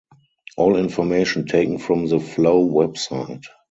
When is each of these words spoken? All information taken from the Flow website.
All 0.57 0.77
information 0.77 1.45
taken 1.45 1.77
from 1.77 2.07
the 2.07 2.19
Flow 2.19 2.67
website. 2.67 3.43